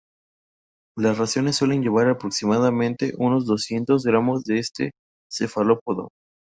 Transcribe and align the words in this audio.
Las 0.97 1.19
raciones 1.19 1.57
suelen 1.57 1.83
llevar 1.83 2.09
aproximadamente 2.09 3.13
unos 3.19 3.45
doscientos 3.45 4.03
gramos 4.03 4.43
de 4.45 4.57
este 4.57 4.91
cefalópodo. 5.31 6.09